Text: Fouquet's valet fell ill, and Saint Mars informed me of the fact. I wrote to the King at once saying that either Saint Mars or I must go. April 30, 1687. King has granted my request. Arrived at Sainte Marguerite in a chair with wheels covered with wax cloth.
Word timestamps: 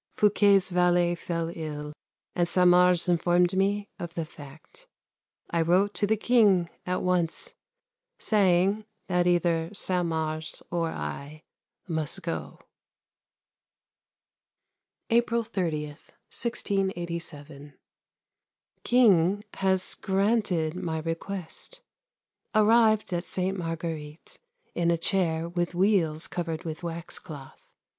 Fouquet's 0.15 0.69
valet 0.69 1.13
fell 1.13 1.51
ill, 1.55 1.93
and 2.35 2.47
Saint 2.47 2.69
Mars 2.69 3.07
informed 3.07 3.53
me 3.55 3.87
of 3.99 4.15
the 4.15 4.25
fact. 4.25 4.87
I 5.51 5.61
wrote 5.61 5.93
to 5.93 6.07
the 6.07 6.17
King 6.17 6.71
at 6.87 7.03
once 7.03 7.53
saying 8.17 8.85
that 9.05 9.27
either 9.27 9.69
Saint 9.75 10.07
Mars 10.07 10.63
or 10.71 10.87
I 10.89 11.43
must 11.87 12.23
go. 12.23 12.61
April 15.11 15.43
30, 15.43 15.85
1687. 15.89 17.75
King 18.83 19.43
has 19.53 19.93
granted 19.93 20.73
my 20.75 20.97
request. 21.01 21.83
Arrived 22.55 23.13
at 23.13 23.23
Sainte 23.23 23.55
Marguerite 23.59 24.39
in 24.73 24.89
a 24.89 24.97
chair 24.97 25.47
with 25.47 25.75
wheels 25.75 26.25
covered 26.25 26.63
with 26.63 26.81
wax 26.81 27.19
cloth. 27.19 27.61